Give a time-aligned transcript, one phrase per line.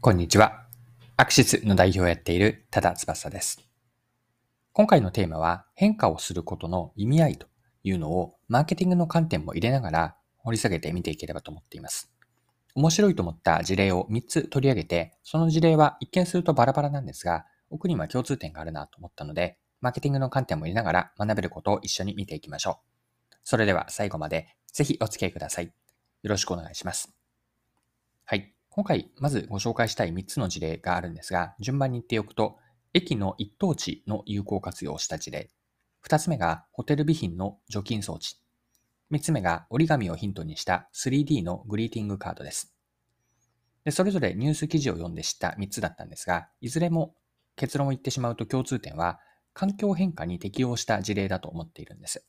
[0.00, 0.64] こんにちは。
[1.16, 3.68] アクシスの代表をやっている多田翼です。
[4.72, 7.48] 今回のテーマは変化をすることの意味合いと
[7.82, 12.12] いうのをマーケティングの観点も入れながら掘り下げて見ていければと思っています。
[12.76, 22.78] 面白いと思った事例を3つ取り上げて、その事例は一見するとバラバラなんですが、奥には共通点があるなと思ったので、マーケティングの観点も入れながら学べることを一緒に見ていきましょ
[23.32, 23.34] う。
[23.42, 25.64] それでは最後までぜひお付き合いください。
[25.64, 25.72] よ
[26.22, 27.17] ろしくお願いします。
[28.78, 32.58] 今回、まずご紹介したい3つの事例があるんですが、順番に言っておくと、
[32.94, 35.50] 駅の一等地の有効活用した事例。
[36.06, 38.36] 2つ目が、ホテル備品の除菌装置。
[39.10, 42.72] 3つ目が、折り紙をヒントにした 3D のグリーティングカードです。
[43.82, 47.16] でそれぞれニュース記事を読んで知った3つだったんですが、いずれも
[47.56, 49.18] 結論を言ってしまうと共通点は、
[49.54, 52.24] 環境変化に適応した事例だと思っているんです。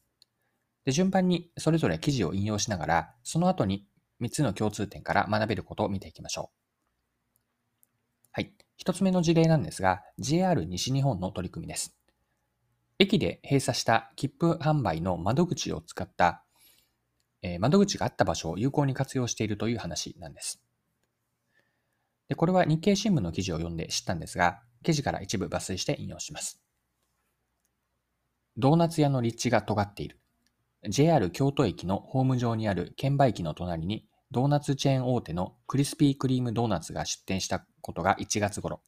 [0.84, 3.86] で順番にそれぞれ記事を引用しながら、その後に
[4.22, 6.60] 3つの共通点から学べることを見ていきましょう。
[8.32, 8.54] はい。
[8.84, 11.96] 1つ目の事例なんですが、JR 西日本の取り組みです。
[13.00, 16.44] 駅で閉鎖した切符販売の窓口を使った、
[17.42, 20.62] えー、窓口があった場所を有効に活用しているという話なんです。
[22.28, 26.62] でこれは日経新聞の記事を読んで知ったんですが、記事から一部抜粋して引用します。
[28.58, 30.20] ドーナツ屋の立地が尖っている。
[30.88, 38.82] JR 京都駅のホーム上にある券売機の隣にドーナツチェーン大手のクリスピークリームドーナツが出店したことが1月頃、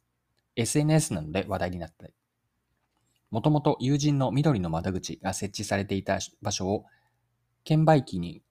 [0.56, 2.06] SNS などで話題になった。
[3.30, 6.84] もともと友人の緑の窓口が設置されていた場所を
[7.64, 8.42] 券売機に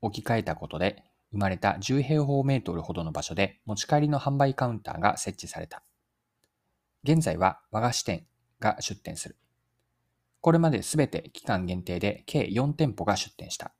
[0.00, 5.82] 置き換えたことで生まれた10平方メートルほどの場所で持ち帰りの販売カウンターが設置された。
[7.04, 8.26] 現在は和菓子店
[8.60, 9.36] が出店する。
[10.40, 13.72] これまで全て期間限定で計4店舗が出店した。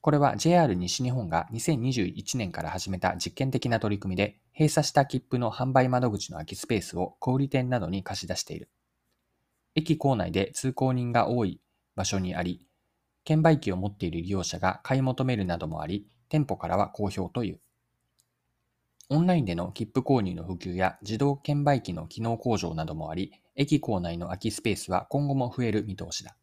[0.00, 8.70] これは JR 西日本が2021年から始めた実験的な取り組みで、閉鎖した切符の販売窓口の空きスペースを小売店などに貸し出している。
[9.74, 11.60] 駅構内で通行人が多い
[11.96, 12.66] 場所にあり、
[13.24, 17.60] 券売機を持っている利用者が買い求めるなどもあり、店舗からは好評という。
[19.10, 26.34] オンラインでの切符購入の普及や自動券売機の機能向上などもあり、駅構内の空きスペースは今後も増える見通しだ。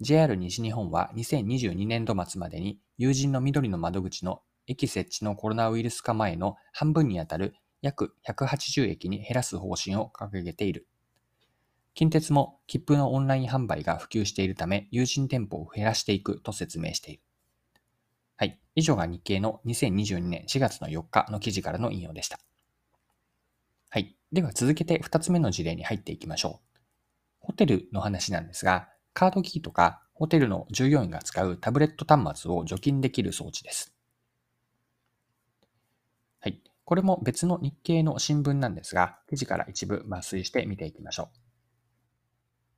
[0.00, 10.86] JR 西日本は2022年度末までに友人の緑の窓口の駅設置のコロナウイルス化前の半分にあたる約180駅に減らす方針を掲げている。
[11.92, 17.22] 近鉄も切符のオンライン販売が普及しているため友人店舗を減らしていくと説明している。
[18.38, 18.58] はい。
[18.74, 22.38] 以上が日経の2022年4月の4日の記事からの引用でした。
[24.32, 26.78] では続けて2つ目の事例に入っていきましょう。
[27.40, 33.94] ホテルの話なんですが、カードキーとかホテルの従業員が使うタブレット端末を除菌できる装置です。
[36.40, 36.60] はい。
[36.84, 41.30] これも別の日経の新聞なんですが、記事から一部抜粋して見ていきましょ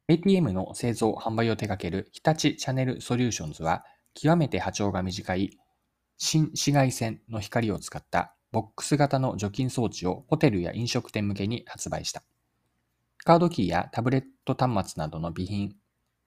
[0.09, 0.13] う。
[0.13, 3.85] ATM の製造・販売を手掛ける日立チャネルソリューションズは、
[4.15, 5.59] 極めて波長が短い
[6.19, 12.23] 新紫外線の光を使ったボックス型の除菌装置をホテルや飲食店向けに発売した。
[13.19, 15.77] カードキーやタブレット端末などの備品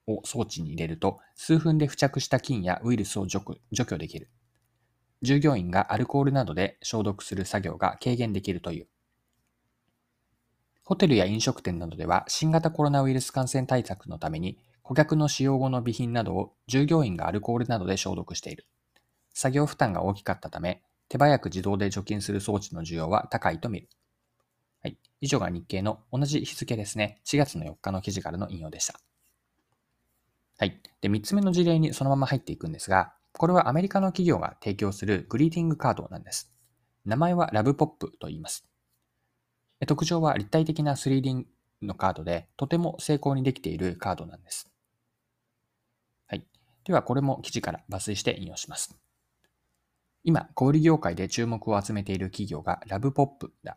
[0.06, 4.30] を装置に入れると、数分で付着した菌やウイルスを除去できる。
[5.22, 8.88] 従業員がアルコールなどで消毒する作業が軽減できるという。
[10.84, 18.66] ホテルや飲食店などでは新型コロナウイルス感染対策のために顧客の使用後の備品などを従業員がアルコールなどで消毒している。
[19.32, 20.82] 作業負担が大きかったため、
[21.14, 23.88] 手早く自動で除菌する装置の需要は高いと見る。
[24.82, 24.98] はい。
[25.20, 27.20] 以上が日経の同じ日付ですね。
[27.24, 28.98] 4月の4日の記事からの引用でした。
[30.58, 30.82] はい。
[31.00, 36.52] で、3つ目の事例にそのまま入っていくんですが、これはアメリカの企業が提供するグリーティングカードなんです。
[37.04, 38.66] 名前はラブポップと言います。
[39.86, 41.44] 特徴は立体的な 3D
[41.82, 44.68] のカードで、とても精巧にできているカードなんです。
[46.26, 46.44] はい。
[46.82, 48.98] では、これも記事から抜粋して引用します。
[50.26, 53.76] 今、小売業界で注目を集めている企業がラブポップだ。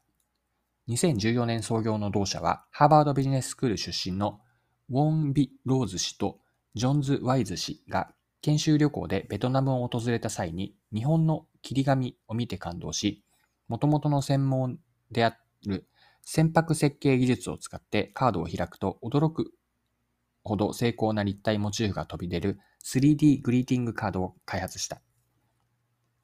[0.88, 4.40] 2014年創業の同社は、ハーバードビジネススクール出身の
[4.90, 6.40] ウォン・ビ・ローズ氏と
[6.74, 13.26] ジョンズ・ワイズ氏が研修旅行でベトナムを訪れた際に日本の切り紙を見て感動し、
[13.68, 14.80] 元々の専門
[15.12, 15.86] である
[16.24, 19.52] 船舶設計技術を使ってカードを開くと驚く
[20.46, 25.02] ほど精巧な立体モチーフが飛び出る 3D グリーティングカードを開発した。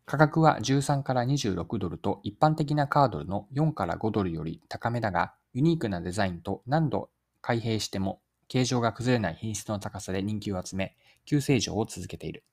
[0.05, 7.09] 価格は13から26ドルと一般的なカードルの4から5ドルより高めだが、ユニークなデザインと何度
[7.41, 10.95] 開閉しても形状が崩れない品質の高さで人気を集め、
[11.25, 12.43] 急成長を続けている。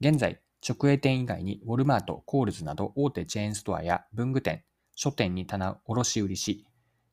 [0.00, 4.64] 現在、直営店以外にウォルマート、コールズなど大手チェーンストアや文具店、
[4.94, 6.64] 書店に棚卸売りし、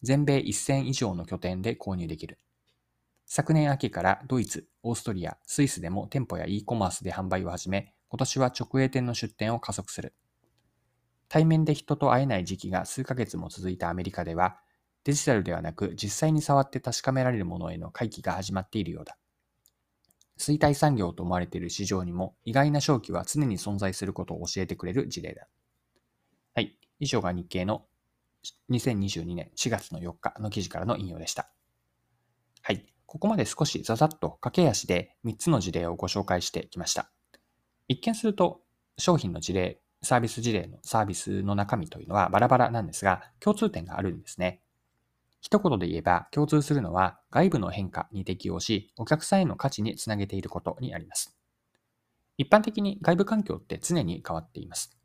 [0.02, 2.40] 全米1000以上の拠点で購入できる。
[3.26, 10.14] 昨年秋からドイツ、オーストリア、スイスでも店舗や e コマースで販売を始め、今年は直営店の出店を加速する。
[11.30, 14.60] 対面で人と会えない時期が数ヶ月も続いたアメリカでは、
[15.04, 19.18] デジタルではなく実際に触って確かめられるものへの回帰が始まっているようだ。
[20.38, 25.48] 衰退産業と思われている市場にも意外な商機は常に存在することを教えてくれる事例だ。
[26.54, 26.78] はい。
[27.00, 27.88] 以上が日経の
[28.70, 31.50] 2022年4月の4日の記事からの引用でした。
[32.62, 32.86] はい。
[33.08, 37.10] ここまで少しざざっと駆け足で3つの事例をご紹介してきました。
[37.88, 38.62] 一見すると
[38.98, 44.62] 商品の事例、サービス事例のサービスの中身というのはバラバラなんですが、共通点があるんですね。
[45.42, 51.38] 一言で言えば、共通するのは外部の変化に適応し、お客さんへの価値につなげていることにあります。
[52.38, 54.98] 一般的に外部環境って常に変わっています。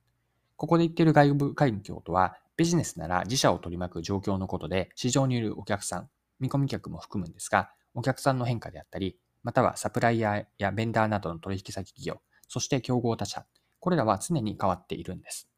[0.57, 6.09] ここで言っている外部環境とは、ビジネスなら自社を取り巻く状況のことで、市場にいるお客さん、
[6.41, 13.47] 見込み客も含むんですが、お客さんの変化であったり、またはサプライヤーやベンダーなどの取引先企業、そして競合他社、
[13.81, 15.49] これらは常に変わっているんです。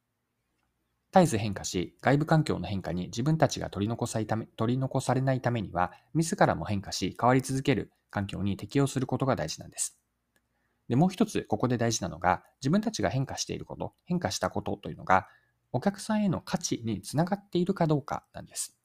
[1.13, 9.99] 絶えず変化し、外部環境の変化に自分たちが取り残さため取り残されないためには、自らも変化し、変わり続ける環境に適応することが大事なんです。
[10.89, 15.29] で、もう一つ、ここで大事なのが、自分たちが変化していること、変化したことというのが、
[15.73, 18.77] お客さんへの価値につながっているかどうかなんです。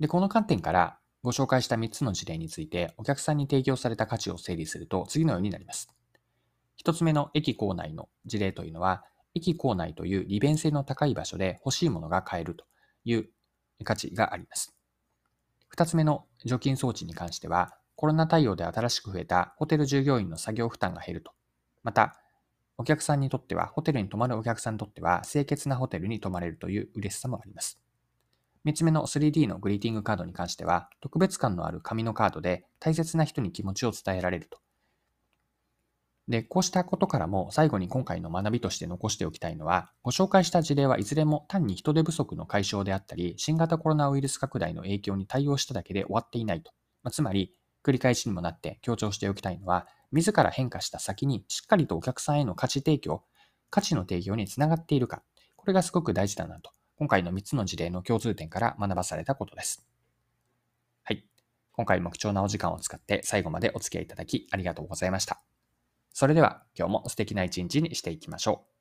[0.00, 5.88] で、この観点からご紹介した3つの事例について、お客さんに提供された価値を整理すると次のようになります。
[6.84, 9.04] 1つ目の駅構内の事例というのは、
[9.34, 12.64] 駅構内という利便性の高い場所で欲しいものが買えると
[13.04, 13.28] いう
[13.84, 14.74] 価値があります。
[15.68, 21.32] 二つ目の除菌装置に関しては、コロナ対応で新しく増えたホテル従業員の作業負担が減ると。
[21.82, 22.16] また、
[22.76, 27.80] お客さんにとっては、ホテルに泊まるお客さんにとっては、清潔なホテルに泊まれるという嬉しさもあります。
[28.68, 34.58] 三つ目の 3D のグリーティングカードに関しては、特別感のある紙のカードで大切な人に気持ちを伝えられると。
[36.28, 46.70] で、こうしたことからも最後に今回の学びとして残しておきたいのは、ご紹介した事例はいずれも単に人手不足の解消であったり、新型コロナウイルス拡大の影響に対応しただけで終わっていないと。
[47.02, 53.22] まあ、つまり、繰り返しにもなって強調しておきたいのは、自ら変化した先にしっかりとお客さんへの価値提供、
[53.70, 55.22] 価値の提供につながっているか。
[55.56, 56.70] これがすごく大事だなと。
[56.98, 59.86] 今回の3つの事例の共通点から学ばされたことです。
[61.04, 61.24] はい。
[61.70, 65.40] 今回も貴重なお時間を使って最後までお付き合いいただきありがとうございました。
[66.12, 68.77] それでは今日も素敵な一日にしていきましょう。